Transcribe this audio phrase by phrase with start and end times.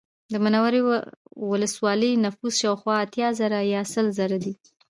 [0.31, 0.81] د منورې
[1.51, 4.53] ولسوالۍ نفوس شاوخوا اتیا زره یا سل زره دی